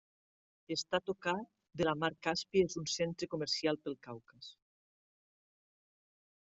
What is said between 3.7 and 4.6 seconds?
pel Caucas.